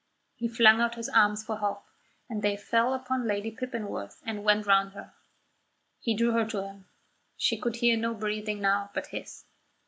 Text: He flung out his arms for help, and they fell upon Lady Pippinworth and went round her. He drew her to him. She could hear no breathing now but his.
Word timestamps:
He 0.35 0.47
flung 0.47 0.81
out 0.81 0.95
his 0.95 1.09
arms 1.09 1.45
for 1.45 1.59
help, 1.59 1.85
and 2.27 2.41
they 2.41 2.57
fell 2.57 2.95
upon 2.95 3.27
Lady 3.27 3.51
Pippinworth 3.51 4.19
and 4.25 4.43
went 4.43 4.65
round 4.65 4.93
her. 4.93 5.13
He 5.99 6.15
drew 6.15 6.31
her 6.31 6.45
to 6.45 6.63
him. 6.63 6.87
She 7.37 7.55
could 7.59 7.75
hear 7.75 7.95
no 7.97 8.15
breathing 8.15 8.61
now 8.61 8.89
but 8.95 9.05
his. 9.05 9.45